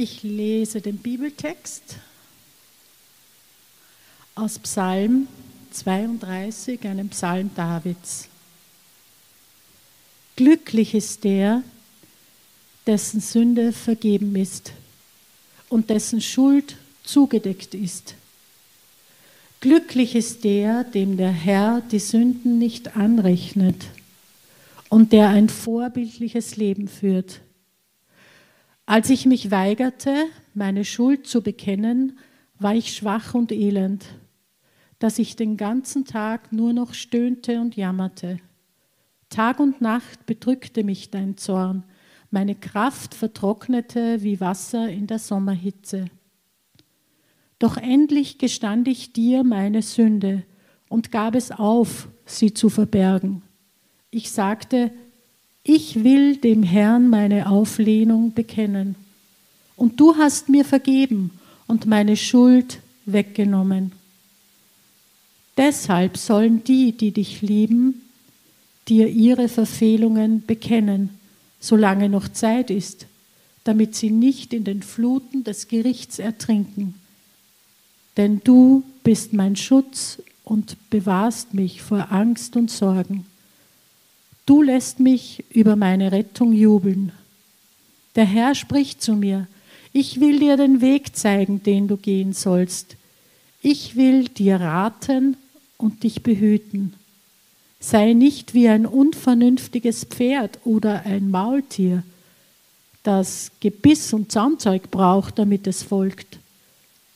[0.00, 1.96] Ich lese den Bibeltext
[4.36, 5.26] aus Psalm
[5.72, 8.28] 32, einem Psalm Davids.
[10.36, 11.64] Glücklich ist der,
[12.86, 14.70] dessen Sünde vergeben ist
[15.68, 18.14] und dessen Schuld zugedeckt ist.
[19.58, 23.86] Glücklich ist der, dem der Herr die Sünden nicht anrechnet
[24.90, 27.40] und der ein vorbildliches Leben führt.
[28.88, 30.14] Als ich mich weigerte,
[30.54, 32.18] meine Schuld zu bekennen,
[32.58, 34.06] war ich schwach und elend,
[34.98, 38.38] dass ich den ganzen Tag nur noch stöhnte und jammerte.
[39.28, 41.84] Tag und Nacht bedrückte mich dein Zorn,
[42.30, 46.06] meine Kraft vertrocknete wie Wasser in der Sommerhitze.
[47.58, 50.44] Doch endlich gestand ich dir meine Sünde
[50.88, 53.42] und gab es auf, sie zu verbergen.
[54.10, 54.92] Ich sagte,
[55.64, 58.96] ich will dem Herrn meine Auflehnung bekennen.
[59.76, 61.30] Und du hast mir vergeben
[61.66, 63.92] und meine Schuld weggenommen.
[65.56, 68.02] Deshalb sollen die, die dich lieben,
[68.88, 71.10] dir ihre Verfehlungen bekennen,
[71.60, 73.06] solange noch Zeit ist,
[73.64, 76.94] damit sie nicht in den Fluten des Gerichts ertrinken.
[78.16, 83.26] Denn du bist mein Schutz und bewahrst mich vor Angst und Sorgen.
[84.48, 87.12] Du lässt mich über meine Rettung jubeln.
[88.16, 89.46] Der Herr spricht zu mir,
[89.92, 92.96] ich will dir den Weg zeigen, den du gehen sollst.
[93.60, 95.36] Ich will dir raten
[95.76, 96.94] und dich behüten.
[97.78, 102.02] Sei nicht wie ein unvernünftiges Pferd oder ein Maultier,
[103.02, 106.38] das Gebiss und Zaumzeug braucht, damit es folgt.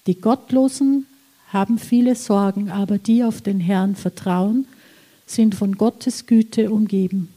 [0.07, 1.07] Die Gottlosen
[1.51, 4.67] haben viele Sorgen, aber die auf den Herrn vertrauen,
[5.27, 7.29] sind von Gottes Güte umgeben.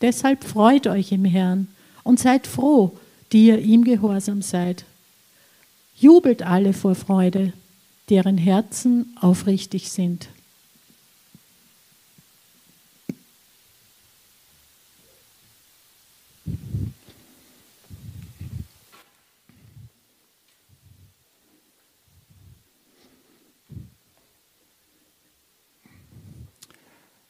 [0.00, 1.68] Deshalb freut euch im Herrn
[2.02, 2.96] und seid froh,
[3.32, 4.84] die ihr ihm gehorsam seid.
[5.98, 7.52] Jubelt alle vor Freude,
[8.10, 10.28] deren Herzen aufrichtig sind.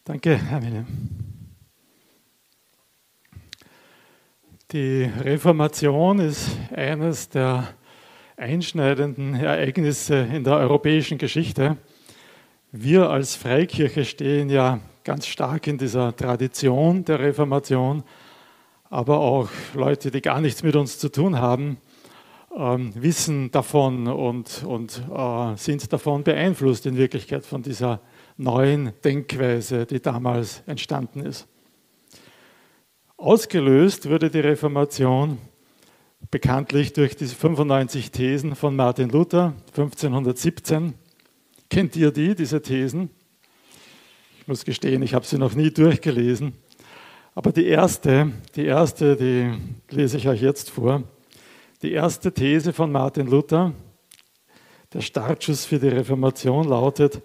[0.06, 0.87] Danke, Hermine.
[4.71, 7.75] Die Reformation ist eines der
[8.37, 11.77] einschneidenden Ereignisse in der europäischen Geschichte.
[12.71, 18.05] Wir als Freikirche stehen ja ganz stark in dieser Tradition der Reformation,
[18.89, 21.78] aber auch Leute, die gar nichts mit uns zu tun haben,
[22.56, 28.92] ähm, wissen davon und, und äh, sind davon beeinflusst in Wirklichkeit von dieser Reformation neuen
[29.02, 31.47] Denkweise, die damals entstanden ist.
[33.16, 35.38] Ausgelöst wurde die Reformation
[36.30, 40.94] bekanntlich durch diese 95 Thesen von Martin Luther 1517.
[41.70, 43.10] Kennt ihr die, diese Thesen?
[44.41, 46.53] Ich muss gestehen, ich habe sie noch nie durchgelesen.
[47.34, 49.53] Aber die erste, die erste, die
[49.94, 51.03] lese ich euch jetzt vor.
[51.82, 53.72] Die erste These von Martin Luther,
[54.92, 57.20] der Startschuss für die Reformation lautet,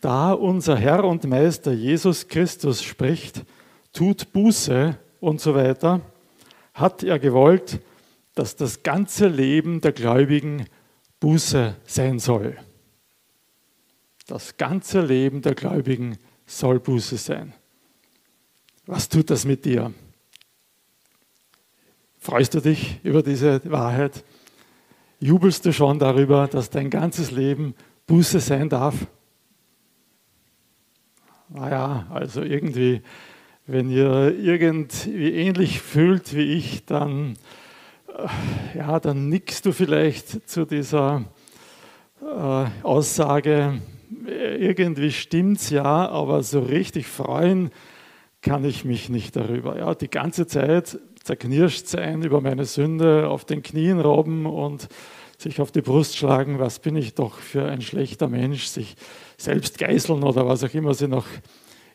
[0.00, 3.44] da unser Herr und Meister Jesus Christus spricht,
[3.92, 6.00] tut Buße und so weiter,
[6.74, 7.80] hat er gewollt,
[8.34, 10.66] dass das ganze Leben der Gläubigen
[11.20, 12.56] Buße sein soll.
[14.26, 16.16] Das ganze Leben der Gläubigen
[16.46, 17.52] soll Buße sein.
[18.86, 19.92] Was tut das mit dir?
[22.18, 24.24] Freust du dich über diese Wahrheit?
[25.18, 27.74] Jubelst du schon darüber, dass dein ganzes Leben
[28.06, 28.94] Buße sein darf?
[31.52, 33.02] Naja, also irgendwie,
[33.66, 37.36] wenn ihr irgendwie ähnlich fühlt wie ich, dann,
[38.08, 41.24] äh, ja, dann nickst du vielleicht zu dieser
[42.22, 43.80] äh, Aussage,
[44.26, 47.70] irgendwie stimmt's ja, aber so richtig freuen
[48.42, 49.78] kann ich mich nicht darüber.
[49.78, 54.88] Ja, die ganze Zeit zerknirscht sein über meine Sünde, auf den Knien robben und
[55.40, 58.96] sich auf die Brust schlagen, was bin ich doch für ein schlechter Mensch, sich
[59.36, 61.26] selbst geißeln oder was auch immer sie noch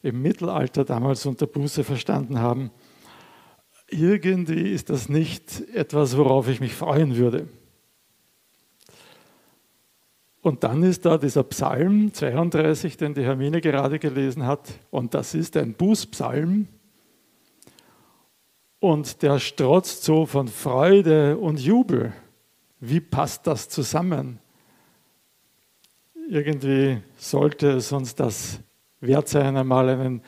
[0.02, 2.72] im Mittelalter damals unter Buße verstanden haben.
[3.90, 7.48] Irgendwie ist das nicht etwas, worauf ich mich freuen würde.
[10.42, 14.74] Und dann ist da dieser Psalm 32, den die Hermine gerade gelesen hat.
[14.92, 16.68] Und das ist ein Bußpsalm.
[18.80, 22.14] Und der strotzt so von Freude und Jubel.
[22.88, 24.40] Wie passt das zusammen?
[26.30, 28.60] Irgendwie sollte es uns das
[29.00, 30.22] wert sein, einmal einen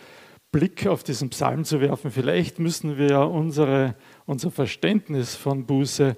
[0.51, 2.09] Blick auf diesen Psalm zu werfen.
[2.09, 3.93] Vielleicht müssen wir unsere,
[4.25, 6.17] unser Verständnis von Buße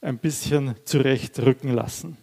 [0.00, 2.16] ein bisschen zurechtrücken lassen.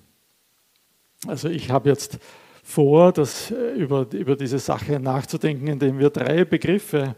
[1.26, 2.20] Also ich habe jetzt
[2.62, 7.16] vor, das, äh, über, über diese Sache nachzudenken, indem wir drei Begriffe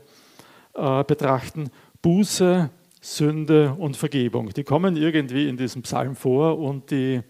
[0.75, 1.71] äh, betrachten.
[2.03, 2.69] Buße,
[3.07, 4.49] Sünde und Vergebung.
[4.49, 7.21] Die kommen irgendwie in diesem Psalm vor und die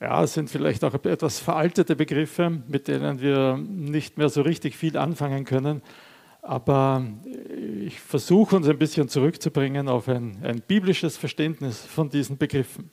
[0.00, 4.96] ja, sind vielleicht auch etwas veraltete Begriffe, mit denen wir nicht mehr so richtig viel
[4.96, 5.82] anfangen können.
[6.42, 7.04] Aber
[7.84, 12.90] ich versuche uns ein bisschen zurückzubringen auf ein, ein biblisches Verständnis von diesen Begriffen.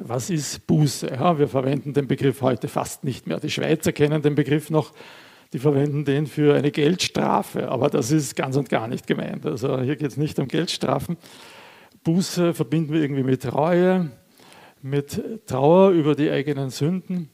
[0.00, 1.06] Was ist Buße?
[1.06, 3.38] Ja, wir verwenden den Begriff heute fast nicht mehr.
[3.38, 4.92] Die Schweizer kennen den Begriff noch,
[5.54, 9.46] die verwenden den für eine Geldstrafe, aber das ist ganz und gar nicht gemeint.
[9.46, 11.16] Also hier geht es nicht um Geldstrafen.
[12.02, 14.10] Buße verbinden wir irgendwie mit Reue,
[14.82, 17.30] mit Trauer über die eigenen Sünden.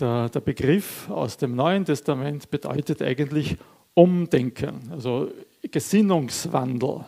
[0.00, 3.58] Der, der Begriff aus dem Neuen Testament bedeutet eigentlich
[3.92, 5.30] Umdenken, also
[5.70, 7.04] Gesinnungswandel,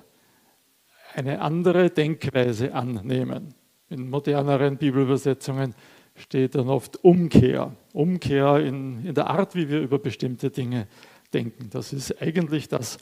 [1.15, 3.55] eine andere Denkweise annehmen.
[3.89, 5.75] In moderneren Bibelübersetzungen
[6.15, 7.75] steht dann oft Umkehr.
[7.93, 10.87] Umkehr in, in der Art, wie wir über bestimmte Dinge
[11.33, 11.69] denken.
[11.71, 12.99] Das ist eigentlich das,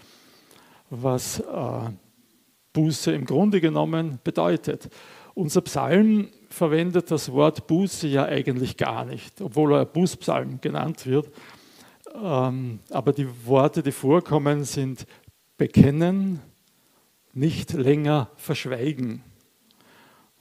[0.91, 1.91] was äh,
[2.73, 4.89] Buße im Grunde genommen bedeutet.
[5.35, 11.31] Unser Psalm verwendet das Wort Buße ja eigentlich gar nicht, obwohl er Bußpsalm genannt wird.
[12.15, 15.07] Ähm, aber die Worte, die vorkommen, sind
[15.57, 16.41] bekennen,
[17.33, 19.23] nicht länger verschweigen.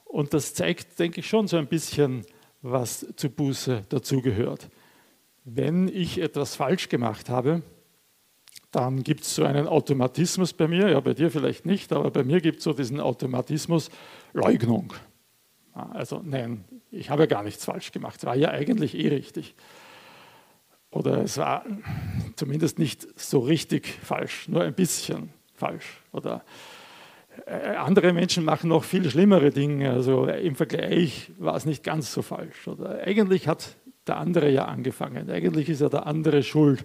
[0.03, 2.25] Und das zeigt, denke ich, schon so ein bisschen,
[2.61, 4.69] was zu Buße dazugehört.
[5.43, 7.63] Wenn ich etwas falsch gemacht habe,
[8.71, 12.23] dann gibt es so einen Automatismus bei mir, ja bei dir vielleicht nicht, aber bei
[12.23, 13.89] mir gibt es so diesen Automatismus
[14.33, 14.93] Leugnung.
[15.73, 19.55] Also nein, ich habe ja gar nichts falsch gemacht, es war ja eigentlich eh richtig.
[20.89, 21.65] Oder es war
[22.35, 26.01] zumindest nicht so richtig falsch, nur ein bisschen falsch.
[26.11, 26.43] Oder
[27.45, 29.91] andere Menschen machen noch viel schlimmere Dinge.
[29.91, 32.67] Also im Vergleich war es nicht ganz so falsch.
[32.67, 33.75] Oder eigentlich hat
[34.07, 35.29] der andere ja angefangen.
[35.29, 36.83] Eigentlich ist ja der andere schuld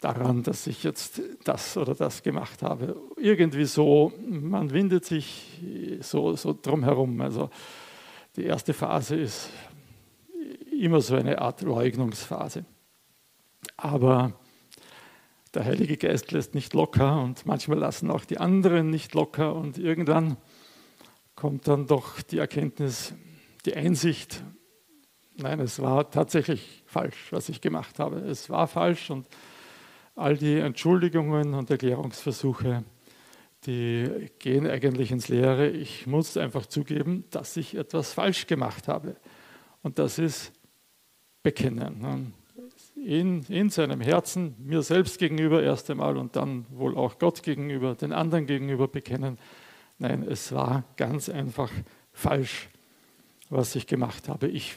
[0.00, 2.96] daran, dass ich jetzt das oder das gemacht habe.
[3.16, 5.60] Irgendwie so, man windet sich
[6.00, 7.20] so, so drum herum.
[7.20, 7.50] Also
[8.36, 9.50] die erste Phase ist
[10.72, 12.64] immer so eine Art Leugnungsphase.
[13.76, 14.32] Aber
[15.54, 19.78] der Heilige Geist lässt nicht locker und manchmal lassen auch die anderen nicht locker und
[19.78, 20.36] irgendwann
[21.34, 23.14] kommt dann doch die Erkenntnis,
[23.64, 24.44] die Einsicht,
[25.36, 28.18] nein, es war tatsächlich falsch, was ich gemacht habe.
[28.20, 29.26] Es war falsch und
[30.14, 32.84] all die Entschuldigungen und Erklärungsversuche,
[33.66, 35.68] die gehen eigentlich ins Leere.
[35.68, 39.16] Ich muss einfach zugeben, dass ich etwas falsch gemacht habe.
[39.82, 40.52] Und das ist
[41.42, 42.34] bekennen
[43.04, 47.94] in, in seinem Herzen, mir selbst gegenüber erst einmal und dann wohl auch Gott gegenüber,
[47.94, 49.38] den anderen gegenüber bekennen.
[49.98, 51.70] Nein, es war ganz einfach
[52.12, 52.68] falsch,
[53.48, 54.48] was ich gemacht habe.
[54.48, 54.76] Ich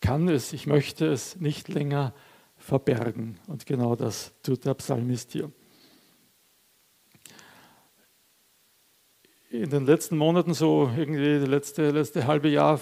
[0.00, 2.12] kann es, ich möchte es nicht länger
[2.56, 3.38] verbergen.
[3.46, 5.50] Und genau das tut der Psalmist hier.
[9.52, 12.80] In den letzten Monaten, so irgendwie das letzte, letzte halbe Jahr,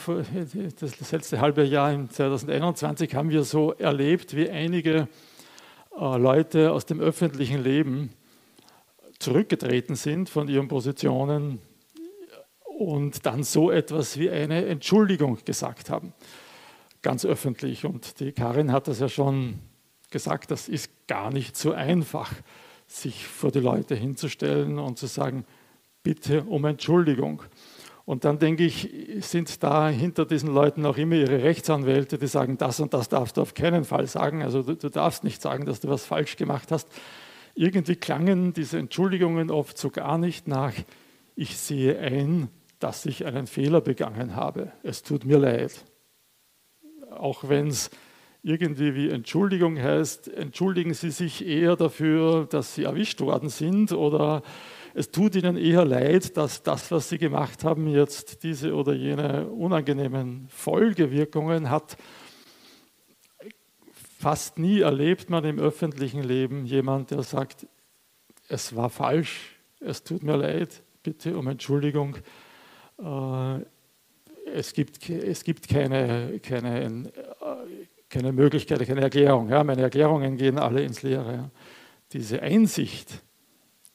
[0.78, 5.08] das letzte halbe Jahr im 2021, haben wir so erlebt, wie einige
[5.98, 8.10] äh, Leute aus dem öffentlichen Leben
[9.18, 11.58] zurückgetreten sind von ihren Positionen
[12.78, 16.14] und dann so etwas wie eine Entschuldigung gesagt haben,
[17.02, 17.84] ganz öffentlich.
[17.84, 19.58] Und die Karin hat das ja schon
[20.10, 22.32] gesagt, das ist gar nicht so einfach,
[22.86, 25.44] sich vor die Leute hinzustellen und zu sagen,
[26.02, 27.42] bitte um Entschuldigung.
[28.04, 28.90] Und dann denke ich,
[29.20, 33.36] sind da hinter diesen Leuten auch immer ihre Rechtsanwälte, die sagen, das und das darfst
[33.36, 34.42] du auf keinen Fall sagen.
[34.42, 36.88] Also du, du darfst nicht sagen, dass du was falsch gemacht hast.
[37.54, 40.72] Irgendwie klangen diese Entschuldigungen oft so gar nicht nach,
[41.36, 42.48] ich sehe ein,
[42.80, 44.72] dass ich einen Fehler begangen habe.
[44.82, 45.84] Es tut mir leid.
[47.10, 47.90] Auch wenn es
[48.42, 54.42] irgendwie wie Entschuldigung heißt, entschuldigen Sie sich eher dafür, dass Sie erwischt worden sind oder
[54.94, 59.46] es tut ihnen eher leid, dass das, was sie gemacht haben, jetzt diese oder jene
[59.46, 61.96] unangenehmen Folgewirkungen hat.
[64.18, 67.66] Fast nie erlebt man im öffentlichen Leben jemand, der sagt,
[68.48, 72.16] es war falsch, es tut mir leid, bitte um Entschuldigung.
[72.98, 73.60] Äh,
[74.52, 77.12] es gibt, es gibt keine, keine,
[78.10, 79.48] keine Möglichkeit, keine Erklärung.
[79.48, 81.50] Ja, meine Erklärungen gehen alle ins Leere.
[82.12, 83.22] Diese Einsicht,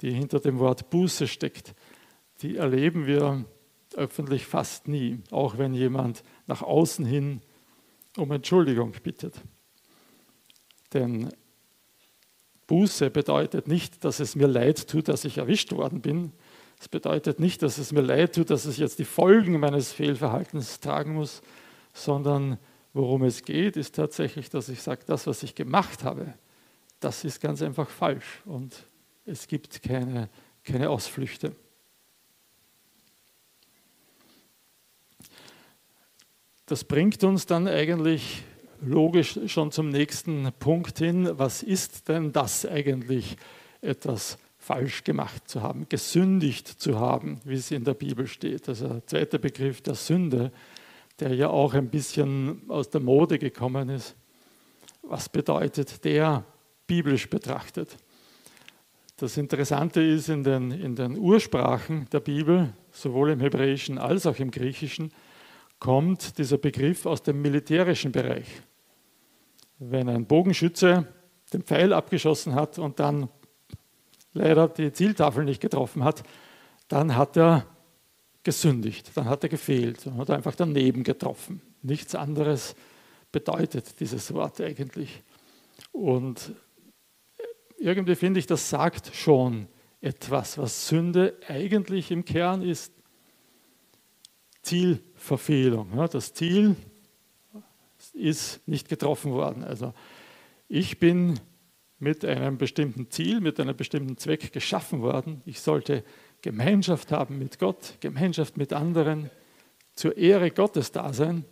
[0.01, 1.75] die hinter dem Wort Buße steckt,
[2.41, 3.45] die erleben wir
[3.95, 7.41] öffentlich fast nie, auch wenn jemand nach außen hin
[8.17, 9.35] um Entschuldigung bittet.
[10.93, 11.29] Denn
[12.67, 16.31] Buße bedeutet nicht, dass es mir leid tut, dass ich erwischt worden bin,
[16.77, 20.79] Das bedeutet nicht, dass es mir leid tut, dass ich jetzt die Folgen meines Fehlverhaltens
[20.79, 21.41] tragen muss,
[21.93, 22.57] sondern
[22.95, 26.33] worum es geht, ist tatsächlich, dass ich sage, das, was ich gemacht habe,
[27.01, 28.73] das ist ganz einfach falsch und
[29.25, 30.29] es gibt keine,
[30.63, 31.53] keine Ausflüchte.
[36.67, 38.43] Das bringt uns dann eigentlich
[38.81, 41.29] logisch schon zum nächsten Punkt hin.
[41.33, 43.35] Was ist denn das eigentlich,
[43.81, 48.69] etwas falsch gemacht zu haben, gesündigt zu haben, wie es in der Bibel steht?
[48.69, 50.53] Also der zweite Begriff der Sünde,
[51.19, 54.15] der ja auch ein bisschen aus der Mode gekommen ist.
[55.01, 56.43] Was bedeutet der
[56.87, 57.97] biblisch betrachtet?
[59.17, 64.37] Das Interessante ist, in den, in den Ursprachen der Bibel, sowohl im Hebräischen als auch
[64.39, 65.13] im Griechischen,
[65.79, 68.47] kommt dieser Begriff aus dem militärischen Bereich.
[69.79, 71.07] Wenn ein Bogenschütze
[71.53, 73.29] den Pfeil abgeschossen hat und dann
[74.33, 76.23] leider die Zieltafel nicht getroffen hat,
[76.87, 77.65] dann hat er
[78.45, 81.61] gesündigt, dann hat er gefehlt, dann hat er einfach daneben getroffen.
[81.81, 82.75] Nichts anderes
[83.31, 85.21] bedeutet dieses Wort eigentlich.
[85.91, 86.53] Und
[87.77, 89.67] irgendwie finde ich, das sagt schon
[89.99, 92.93] etwas, was Sünde eigentlich im Kern ist.
[94.61, 95.91] Zielverfehlung.
[96.11, 96.75] Das Ziel
[98.13, 99.63] ist nicht getroffen worden.
[99.63, 99.93] Also
[100.67, 101.39] ich bin
[101.97, 105.41] mit einem bestimmten Ziel, mit einem bestimmten Zweck geschaffen worden.
[105.45, 106.03] Ich sollte
[106.45, 109.31] Gemeinschaft haben mit Gott, Gemeinschaft mit anderen,
[109.95, 111.43] zur Ehre Gottes da sein.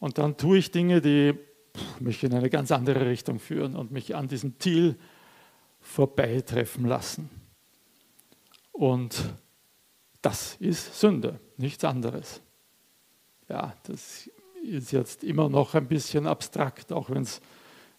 [0.00, 1.34] Und dann tue ich Dinge, die
[2.00, 4.96] mich in eine ganz andere Richtung führen und mich an diesem Ziel
[5.82, 7.28] vorbeitreffen lassen.
[8.72, 9.22] Und
[10.22, 12.40] das ist Sünde, nichts anderes.
[13.50, 14.30] Ja, das
[14.62, 17.42] ist jetzt immer noch ein bisschen abstrakt, auch wenn es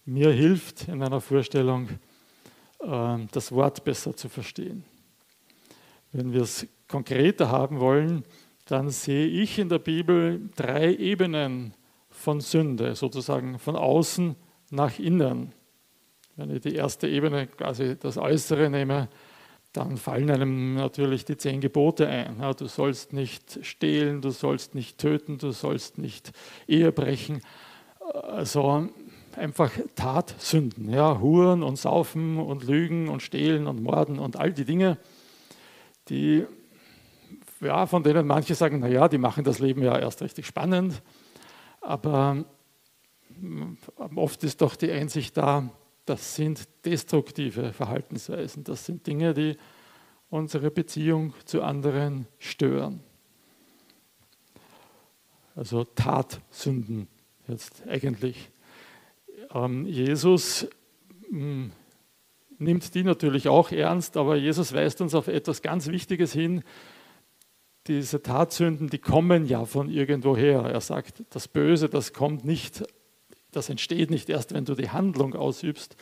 [0.03, 1.89] mir hilft, in einer Vorstellung
[2.79, 4.83] äh, das Wort besser zu verstehen.
[6.13, 8.23] Wenn wir es konkreter haben wollen,
[8.65, 11.73] dann sehe ich in der Bibel drei Ebenen
[12.09, 14.35] von Sünde, sozusagen von außen
[14.69, 15.53] nach innen.
[16.35, 19.09] Wenn ich die erste Ebene, quasi das Äußere nehme,
[19.73, 22.37] dann fallen einem natürlich die zehn Gebote ein.
[22.57, 26.31] du sollst nicht stehlen, du sollst nicht töten, du sollst nicht
[26.67, 27.41] Ehe brechen.
[28.13, 28.87] Also
[29.35, 34.65] einfach Tatsünden, ja, Huren und Saufen und Lügen und Stehlen und Morden und all die
[34.65, 34.99] Dinge,
[36.09, 36.45] die,
[37.61, 41.01] ja, von denen manche sagen, naja, die machen das Leben ja erst richtig spannend,
[41.81, 42.45] aber
[44.15, 45.69] oft ist doch die Einsicht da,
[46.05, 48.63] das sind destruktive Verhaltensweisen.
[48.63, 49.57] Das sind Dinge, die
[50.29, 53.01] unsere Beziehung zu anderen stören.
[55.55, 57.07] Also Tatsünden
[57.47, 58.49] jetzt eigentlich.
[59.53, 60.67] Ähm, Jesus
[61.29, 61.71] hm,
[62.63, 66.63] nimmt die natürlich auch ernst, aber Jesus weist uns auf etwas ganz Wichtiges hin.
[67.87, 70.61] Diese Tatsünden, die kommen ja von irgendwoher.
[70.61, 72.83] Er sagt, das Böse, das kommt nicht
[73.55, 75.95] das entsteht nicht erst, wenn du die Handlung ausübst,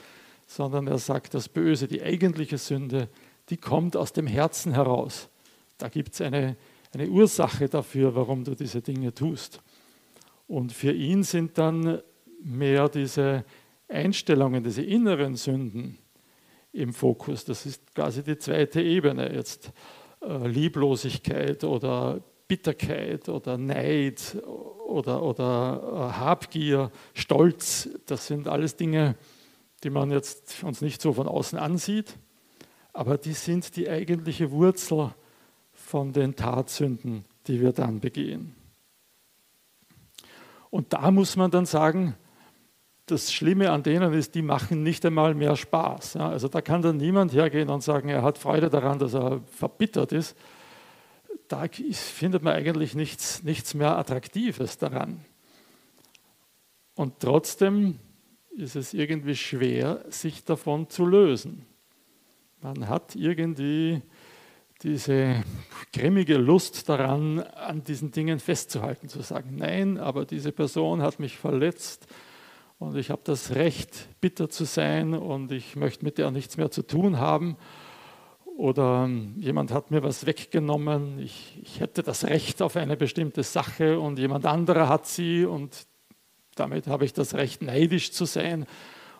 [0.47, 3.09] sondern er sagt, das Böse, die eigentliche Sünde,
[3.49, 5.29] die kommt aus dem Herzen heraus.
[5.77, 6.57] Da gibt es eine,
[6.93, 9.61] eine Ursache dafür, warum du diese Dinge tust.
[10.47, 12.01] Und für ihn sind dann
[12.43, 13.45] mehr diese
[13.87, 15.97] Einstellungen, diese inneren Sünden
[16.73, 17.45] im Fokus.
[17.45, 19.71] Das ist quasi die zweite Ebene jetzt.
[20.21, 24.37] Äh, Lieblosigkeit oder Bitterkeit oder Neid
[24.85, 29.15] oder, oder äh, Habgier, Stolz, das sind alles Dinge,
[29.83, 32.17] die man jetzt uns nicht so von außen ansieht,
[32.93, 35.13] aber die sind die eigentliche Wurzel
[35.71, 38.55] von den Tatsünden, die wir dann begehen.
[40.69, 42.15] Und da muss man dann sagen,
[43.11, 46.15] das Schlimme an denen ist, die machen nicht einmal mehr Spaß.
[46.15, 50.13] Also da kann dann niemand hergehen und sagen, er hat Freude daran, dass er verbittert
[50.13, 50.37] ist,
[51.47, 55.25] da findet man eigentlich nichts, nichts mehr Attraktives daran.
[56.95, 57.99] Und trotzdem
[58.55, 61.65] ist es irgendwie schwer, sich davon zu lösen.
[62.61, 64.01] Man hat irgendwie
[64.83, 65.43] diese
[65.91, 71.37] grimmige Lust daran, an diesen Dingen festzuhalten, zu sagen, nein, aber diese Person hat mich
[71.37, 72.07] verletzt
[72.81, 76.71] und ich habe das Recht, bitter zu sein und ich möchte mit der nichts mehr
[76.71, 77.55] zu tun haben.
[78.57, 79.07] Oder
[79.37, 84.17] jemand hat mir was weggenommen, ich, ich hätte das Recht auf eine bestimmte Sache und
[84.17, 85.85] jemand anderer hat sie und
[86.55, 88.65] damit habe ich das Recht, neidisch zu sein.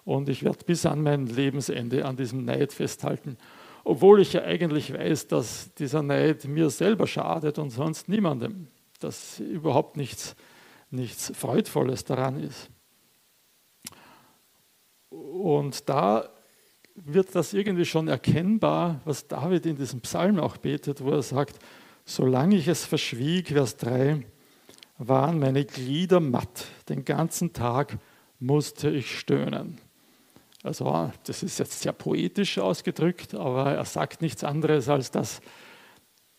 [0.05, 3.37] Und ich werde bis an mein Lebensende an diesem Neid festhalten,
[3.83, 9.39] obwohl ich ja eigentlich weiß, dass dieser Neid mir selber schadet und sonst niemandem, dass
[9.39, 10.35] überhaupt nichts,
[10.89, 12.70] nichts Freudvolles daran ist.
[15.11, 16.29] Und da
[16.95, 21.59] wird das irgendwie schon erkennbar, was David in diesem Psalm auch betet, wo er sagt,
[22.05, 24.25] solange ich es verschwieg, Vers 3,
[24.97, 27.97] waren meine Glieder matt, den ganzen Tag
[28.39, 29.79] musste ich stöhnen.
[30.63, 35.41] Also das ist jetzt sehr poetisch ausgedrückt, aber er sagt nichts anderes, als dass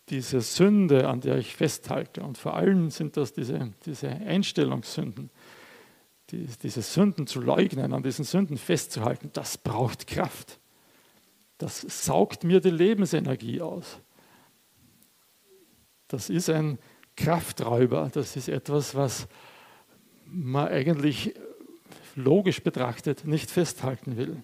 [0.09, 5.29] diese Sünde, an der ich festhalte, und vor allem sind das diese, diese Einstellungssünden,
[6.33, 10.59] die, diese Sünden zu leugnen, an diesen Sünden festzuhalten, das braucht Kraft.
[11.57, 13.99] Das saugt mir die Lebensenergie aus.
[16.07, 16.79] Das ist ein
[17.15, 19.27] Krafträuber, das ist etwas, was
[20.25, 21.35] man eigentlich
[22.15, 24.41] logisch betrachtet nicht festhalten will.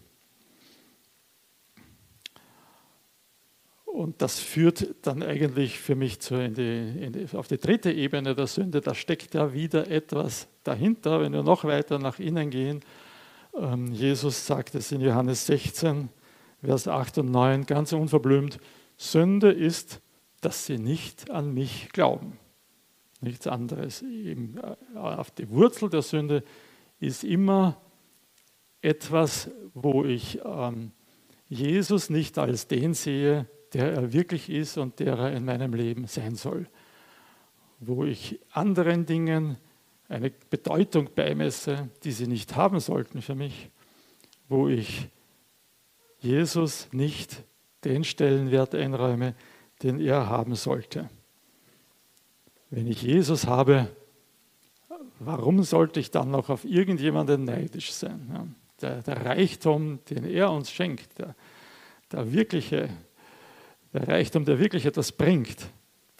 [4.00, 7.91] Und das führt dann eigentlich für mich zu in die, in die, auf die dritte
[7.91, 8.79] Ebene der Sünde.
[8.79, 12.79] Da steckt ja wieder etwas dahinter, wenn wir noch weiter nach innen gehen.
[13.53, 16.08] Ähm, Jesus sagt es in Johannes 16,
[16.63, 18.62] Vers 8 und 9 ganz unverblümt,
[18.96, 20.00] Sünde ist,
[20.39, 22.39] dass sie nicht an mich glauben.
[23.20, 24.01] Nichts anderes.
[24.03, 24.62] Eben
[24.96, 26.46] äh, auf die Wurzel der Sünde
[27.01, 27.75] ist immer
[28.82, 30.94] etwas, wo ich ähm,
[31.50, 36.08] Jesus nicht als den sehe, der er wirklich ist und der er in meinem Leben
[36.08, 36.68] sein soll.
[37.80, 39.58] Wo ich anderen Dingen
[40.08, 43.70] eine Bedeutung beimesse, die sie nicht haben sollten für mich.
[44.48, 45.08] Wo ich
[46.20, 47.44] Jesus nicht
[47.84, 49.36] den Stellenwert einräume,
[49.84, 51.10] den er haben sollte.
[52.70, 53.88] Wenn ich Jesus habe,
[55.20, 58.56] warum sollte ich dann noch auf irgendjemanden neidisch sein?
[58.82, 61.36] Der, der Reichtum, den er uns schenkt, der,
[62.12, 62.90] der wirkliche
[63.93, 65.69] der Reichtum, der wirklich etwas bringt,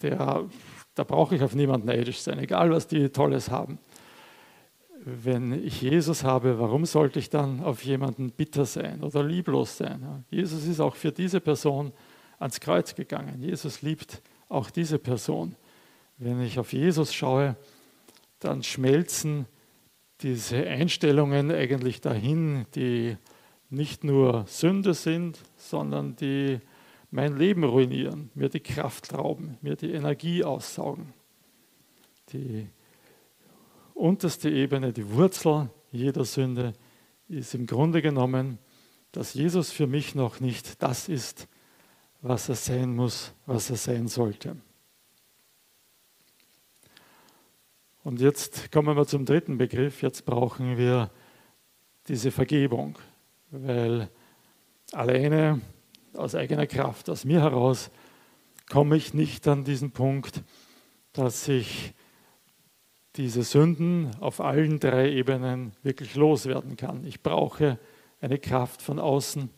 [0.02, 0.48] der,
[0.94, 3.78] da brauche ich auf niemanden neidisch sein, egal was die Tolles haben.
[5.04, 10.24] Wenn ich Jesus habe, warum sollte ich dann auf jemanden bitter sein oder lieblos sein?
[10.30, 11.92] Jesus ist auch für diese Person
[12.38, 13.40] ans Kreuz gegangen.
[13.40, 15.54] Jesus liebt auch diese Person.
[16.18, 17.56] Wenn ich auf Jesus schaue,
[18.40, 19.46] dann schmelzen
[20.20, 23.16] diese Einstellungen eigentlich dahin, die
[23.70, 26.60] nicht nur Sünde sind, sondern die
[27.10, 31.12] mein Leben ruinieren, mir die Kraft rauben, mir die Energie aussaugen.
[32.32, 32.68] Die
[33.94, 36.72] unterste Ebene, die Wurzel jeder Sünde
[37.28, 38.58] ist im Grunde genommen,
[39.12, 41.48] dass Jesus für mich noch nicht das ist,
[42.22, 44.56] was er sein muss, was er sein sollte.
[48.02, 50.02] Und jetzt kommen wir zum dritten Begriff.
[50.02, 51.10] Jetzt brauchen wir
[52.08, 52.98] diese Vergebung,
[53.50, 54.08] weil
[54.92, 55.60] alleine
[56.14, 57.90] aus eigener Kraft, aus mir heraus,
[58.68, 60.42] komme ich nicht an diesen Punkt,
[61.12, 61.94] dass ich
[63.16, 67.04] diese Sünden auf allen drei Ebenen wirklich loswerden kann.
[67.04, 67.78] Ich brauche
[68.20, 69.50] eine Kraft von außen,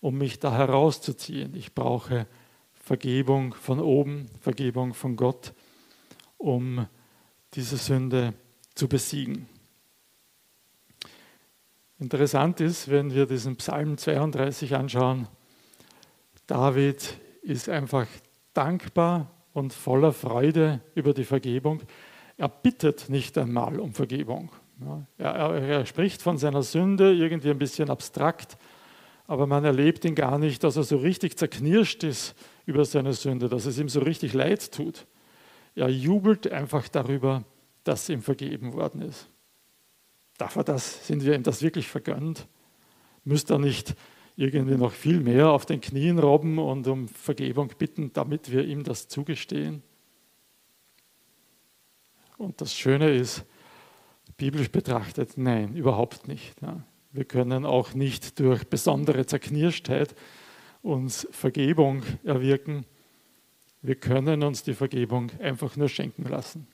[0.00, 1.54] um mich da herauszuziehen.
[1.54, 2.26] Ich brauche
[2.72, 5.52] Vergebung von oben, Vergebung von Gott,
[6.38, 6.86] um
[7.54, 8.32] diese Sünde
[8.74, 9.48] zu besiegen.
[11.98, 15.28] Interessant ist, wenn wir diesen Psalm 32 anschauen,
[16.46, 18.06] David ist einfach
[18.54, 21.82] dankbar und voller Freude über die Vergebung.
[22.36, 24.50] Er bittet nicht einmal um Vergebung.
[25.18, 28.58] Er, er, er, spricht von seiner Sünde irgendwie ein bisschen abstrakt,
[29.26, 32.34] aber man erlebt ihn gar nicht, dass er so richtig zerknirscht ist
[32.66, 35.06] über seine Sünde, dass es ihm so richtig leid tut.
[35.74, 37.44] Er jubelt einfach darüber,
[37.84, 39.28] dass ihm vergeben worden ist.
[40.36, 41.06] Darf er das?
[41.06, 42.46] Sind wir ihm das wirklich vergönnt?
[43.24, 43.94] Müsste er nicht
[44.36, 48.84] irgendwie noch viel mehr auf den Knien robben und um Vergebung bitten, damit wir ihm
[48.84, 49.82] das zugestehen.
[52.36, 53.44] Und das Schöne ist,
[54.36, 56.54] biblisch betrachtet, nein, überhaupt nicht.
[57.12, 60.14] Wir können auch nicht durch besondere Zerknirschtheit
[60.82, 62.84] uns Vergebung erwirken.
[63.80, 66.66] Wir können uns die Vergebung einfach nur schenken lassen.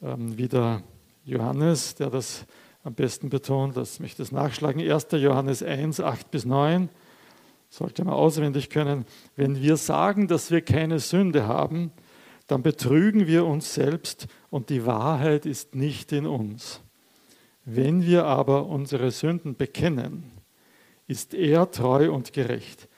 [0.00, 0.82] Ähm, wie der
[1.24, 2.46] Johannes, der das
[2.86, 5.08] am besten betont, lass mich das nachschlagen, 1.
[5.10, 6.88] Johannes 1, 8 bis 9,
[7.68, 9.06] sollte man auswendig können.
[9.34, 11.90] Wenn wir sagen, dass wir keine Sünde haben,
[12.46, 16.80] dann betrügen wir uns selbst und die Wahrheit ist nicht in uns.
[17.64, 20.30] Wenn wir aber unsere Sünden bekennen,
[21.08, 22.88] ist er treu und gerecht.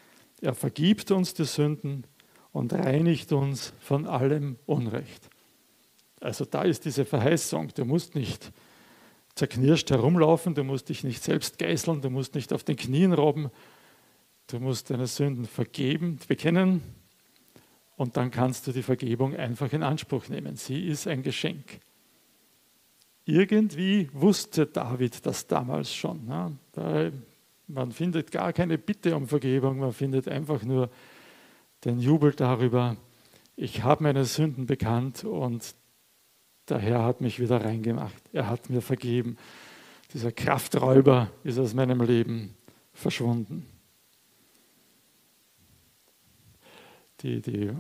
[0.43, 2.05] Er vergibt uns die Sünden
[2.53, 5.31] und reinigt uns von allem Unrecht.
[6.21, 8.53] Also da ist diese Verheißung, du musst nicht
[9.39, 13.51] zerknirscht herumlaufen, du musst dich nicht selbst geißeln, du musst nicht auf den Knien robben,
[14.49, 16.83] du musst deine Sünden vergeben, bekennen
[17.97, 20.57] und dann kannst du die Vergebung einfach in Anspruch nehmen.
[20.57, 21.81] Sie ist ein Geschenk.
[23.25, 26.27] Irgendwie wusste David das damals schon.
[26.27, 26.57] Ne?
[26.73, 27.11] Da
[27.67, 30.91] Man findet gar keine Bitte um Vergebung, man findet einfach nur
[31.85, 32.97] den Jubel darüber,
[33.61, 35.75] ich habe meine Sünden bekannt und
[36.71, 38.23] der Herr hat mich wieder reingemacht.
[38.33, 39.37] Er hat mir vergeben.
[40.13, 42.55] Dieser Krafträuber ist aus meinem Leben
[42.93, 43.67] verschwunden.
[47.21, 47.71] Die, die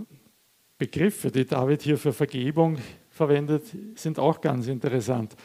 [0.78, 2.78] Begriffe, die David hier für Vergebung
[3.10, 5.36] verwendet, sind auch ganz interessant.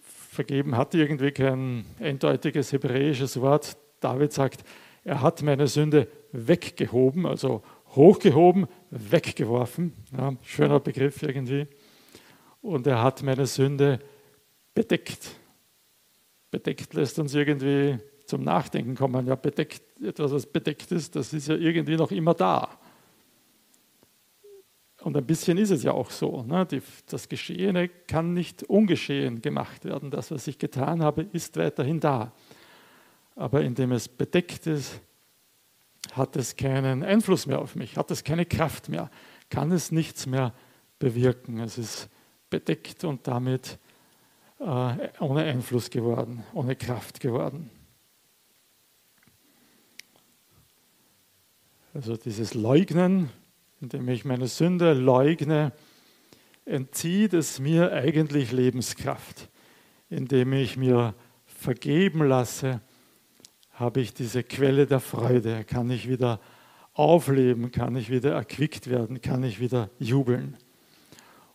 [0.00, 3.76] Vergeben hat irgendwie kein eindeutiges hebräisches Wort.
[4.00, 4.64] David sagt,
[5.04, 9.92] er hat meine Sünde weggehoben, also hochgehoben, weggeworfen.
[10.16, 11.66] Ja, schöner Begriff irgendwie.
[12.62, 13.98] Und er hat meine Sünde
[14.72, 15.36] bedeckt.
[16.50, 19.26] Bedeckt lässt uns irgendwie zum Nachdenken kommen.
[19.26, 22.78] Ja, bedeckt, etwas, was bedeckt ist, das ist ja irgendwie noch immer da.
[25.02, 26.44] Und ein bisschen ist es ja auch so.
[26.44, 26.64] Ne?
[26.66, 30.10] Die, das Geschehene kann nicht ungeschehen gemacht werden.
[30.10, 32.32] Das, was ich getan habe, ist weiterhin da.
[33.34, 35.00] Aber indem es bedeckt ist,
[36.12, 39.10] hat es keinen Einfluss mehr auf mich, hat es keine Kraft mehr,
[39.50, 40.52] kann es nichts mehr
[40.98, 41.58] bewirken.
[41.58, 42.08] Es ist
[42.52, 43.78] bedeckt und damit
[44.58, 44.64] äh,
[45.20, 47.70] ohne Einfluss geworden, ohne Kraft geworden.
[51.94, 53.30] Also dieses Leugnen,
[53.80, 55.72] indem ich meine Sünde leugne,
[56.66, 59.48] entzieht es mir eigentlich Lebenskraft.
[60.10, 61.14] Indem ich mir
[61.46, 62.82] vergeben lasse,
[63.72, 66.38] habe ich diese Quelle der Freude, kann ich wieder
[66.92, 70.58] aufleben, kann ich wieder erquickt werden, kann ich wieder jubeln.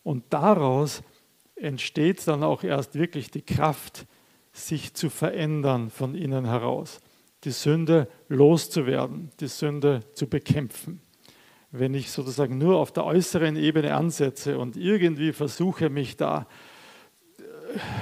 [0.07, 1.03] Und daraus
[1.55, 4.05] entsteht dann auch erst wirklich die Kraft,
[4.53, 6.99] sich zu verändern von innen heraus,
[7.43, 11.01] die Sünde loszuwerden, die Sünde zu bekämpfen
[11.71, 16.47] wenn ich sozusagen nur auf der äußeren Ebene ansetze und irgendwie versuche, mich da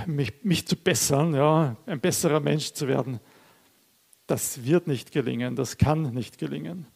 [0.06, 3.20] mich, mich zu bessern, ja, ein besserer Mensch zu werden,
[4.28, 6.88] das wird nicht gelingen, das kann nicht gelingen.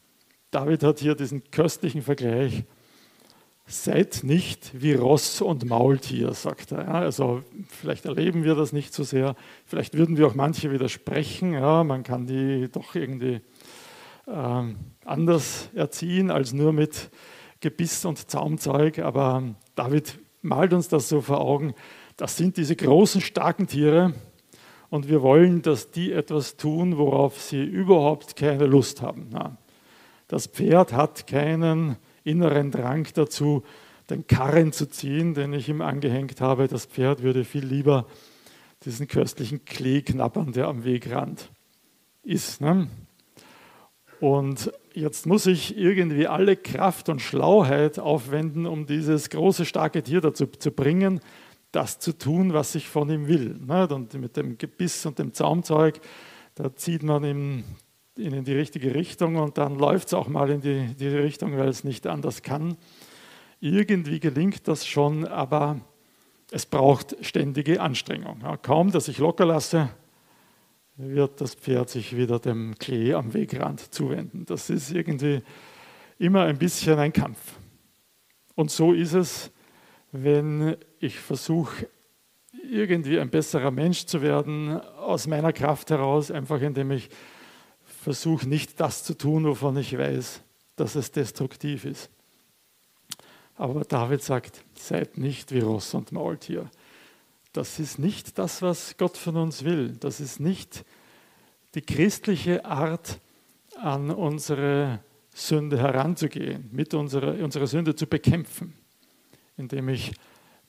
[0.52, 2.64] David hat hier diesen köstlichen Vergleich.
[3.72, 6.86] Seid nicht wie Ross und Maultier, sagt er.
[6.86, 9.36] Ja, also vielleicht erleben wir das nicht so sehr.
[9.64, 11.54] Vielleicht würden wir auch manche widersprechen.
[11.54, 13.42] Ja, man kann die doch irgendwie
[14.28, 17.12] ähm, anders erziehen als nur mit
[17.60, 18.98] Gebiss und Zaumzeug.
[18.98, 19.44] Aber
[19.76, 21.76] David malt uns das so vor Augen.
[22.18, 24.16] Das sind diese großen, starken Tiere.
[24.90, 29.30] Und wir wollen, dass die etwas tun, worauf sie überhaupt keine Lust haben.
[30.28, 31.98] Das Pferd hat keinen
[32.30, 33.64] inneren Drang dazu,
[34.10, 36.68] den Karren zu ziehen, den ich ihm angehängt habe.
[36.68, 38.08] Das Pferd würde viel lieber
[38.86, 41.52] diesen köstlichen Klee knabbern, der am Wegrand
[42.24, 42.62] ist.
[42.62, 42.88] Ne?
[44.20, 50.22] Und jetzt muss ich irgendwie alle Kraft und Schlauheit aufwenden, um dieses große, starke Tier
[50.22, 51.22] dazu zu bringen,
[51.72, 53.60] das zu tun, was ich von ihm will.
[53.90, 56.00] Und mit dem Gebiss und dem Zaumzeug,
[56.56, 57.64] da zieht man ihn
[58.20, 61.70] in die richtige Richtung und dann läuft es auch mal in die, die Richtung, weil
[61.70, 62.78] es nicht anders kann.
[63.62, 65.80] Irgendwie gelingt das schon, aber
[66.52, 68.44] es braucht ständige Anstrengung.
[68.62, 69.90] Kaum, dass ich locker lasse,
[70.96, 74.46] wird das Pferd sich wieder dem Klee am Wegrand zuwenden.
[74.46, 75.42] Das ist irgendwie
[76.18, 77.40] immer ein bisschen ein Kampf.
[78.56, 79.52] Und so ist es,
[80.12, 81.88] wenn ich versuche,
[82.70, 87.10] irgendwie ein besserer Mensch zu werden, aus meiner Kraft heraus, einfach indem ich
[88.02, 90.42] versuche, nicht das zu tun, wovon ich weiß,
[90.76, 92.10] dass es destruktiv ist.
[93.56, 96.70] Aber David sagt, seid nicht wie Ross und Maultier
[97.54, 99.96] das ist nicht das, was Gott von uns will.
[100.00, 100.86] Das ist nicht
[101.76, 103.20] die christliche Art,
[103.76, 105.00] an unsere
[105.34, 108.74] Sünde heranzugehen, mit unserer, unsere Sünde zu bekämpfen,
[109.58, 110.12] indem ich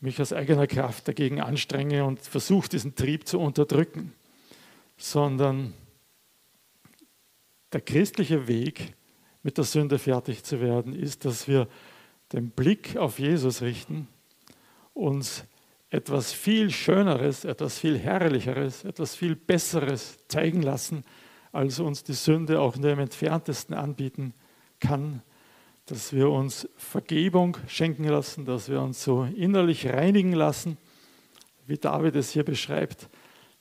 [0.00, 4.12] mich aus eigener Kraft dagegen anstrenge und versuche, diesen Trieb zu unterdrücken,
[4.96, 5.74] sondern
[7.72, 8.94] der christliche Weg,
[9.42, 11.68] mit der Sünde fertig zu werden, ist, dass wir
[12.32, 14.08] den Blick auf Jesus richten,
[14.92, 15.44] uns
[15.88, 21.04] etwas viel Schöneres, etwas viel Herrlicheres, etwas viel Besseres zeigen lassen,
[21.52, 24.34] als uns die Sünde auch nur im entferntesten anbieten
[24.78, 25.22] kann,
[25.86, 30.78] dass wir uns Vergebung schenken lassen, dass wir uns so innerlich reinigen lassen,
[31.66, 33.08] wie David es hier beschreibt,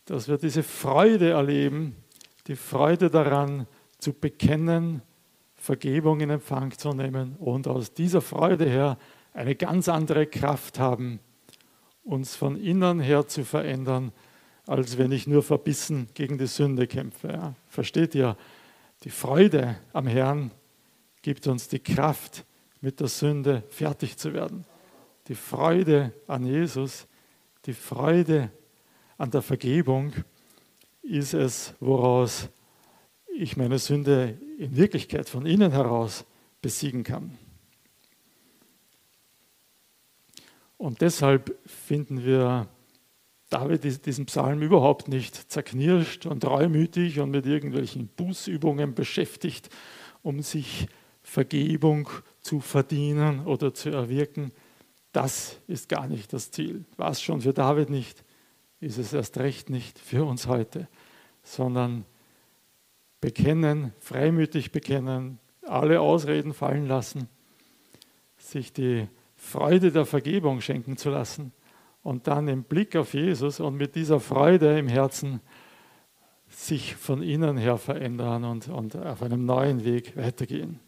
[0.06, 1.96] dass wir diese Freude erleben,
[2.48, 3.66] die Freude daran
[4.00, 5.02] zu bekennen,
[5.56, 8.98] Vergebung in Empfang zu nehmen und aus dieser Freude her
[9.34, 11.20] eine ganz andere Kraft haben,
[12.04, 14.12] uns von innen her zu verändern,
[14.66, 17.28] als wenn ich nur verbissen gegen die Sünde kämpfe.
[17.28, 17.56] Ja.
[17.68, 18.38] Versteht ihr?
[19.04, 20.52] Die Freude am Herrn
[21.22, 22.46] gibt uns die Kraft,
[22.82, 24.66] mit der Sünde fertig zu werden.
[25.28, 27.08] Die Freude an Jesus,
[27.66, 28.52] die Freude
[29.18, 30.14] an der Vergebung
[31.02, 32.50] ist es, woraus
[33.40, 36.26] ich meine Sünde in Wirklichkeit von innen heraus
[36.62, 37.38] besiegen kann.
[40.78, 42.68] Und deshalb finden wir
[43.50, 49.70] David diesen Psalm überhaupt nicht zerknirscht und reumütig und mit irgendwelchen Bußübungen beschäftigt,
[50.22, 50.88] um sich
[51.24, 52.10] Vergebung
[52.42, 54.52] zu verdienen oder zu erwirken.
[55.14, 56.84] Das ist gar nicht das Ziel.
[56.98, 58.26] War es schon für David nicht,
[58.82, 60.90] ist es erst recht nicht für uns heute,
[61.42, 62.04] sondern
[63.22, 67.28] bekennen, freimütig bekennen, alle Ausreden fallen lassen,
[68.38, 71.54] sich die Freude der Vergebung schenken zu lassen
[72.04, 75.42] und dann im Blick auf Jesus und mit dieser Freude im Herzen
[76.48, 80.80] sich von innen her verändern und, und auf einem neuen Weg weitergehen.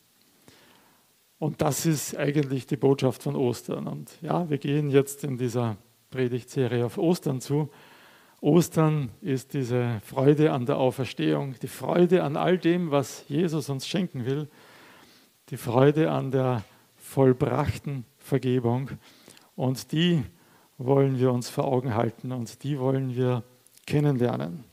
[1.38, 3.88] Und das ist eigentlich die Botschaft von Ostern.
[3.88, 5.78] Und ja, wir gehen jetzt in dieser
[6.12, 7.70] Predigtserie auf Ostern zu.
[8.42, 13.88] Ostern ist diese Freude an der Auferstehung, die Freude an all dem, was Jesus uns
[13.88, 14.50] schenken will,
[15.50, 16.64] die Freude an der
[16.96, 18.90] vollbrachten Vergebung.
[19.56, 20.24] Und die
[20.80, 23.44] wollen wir uns vor Augen halten und die wollen wir
[23.86, 24.64] kennenlernen.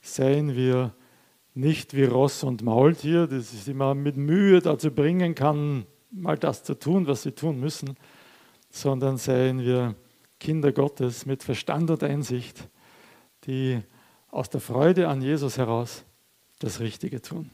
[0.00, 0.94] Seien wir
[1.52, 6.64] nicht wie Ross und Maultier, das sich immer mit Mühe dazu bringen kann, mal das
[6.64, 7.98] zu tun, was sie tun müssen,
[8.70, 9.94] sondern seien wir
[10.40, 12.68] Kinder Gottes mit Verstand und Einsicht,
[13.46, 13.82] die
[14.28, 16.04] aus der Freude an Jesus heraus
[16.58, 17.50] das Richtige tun.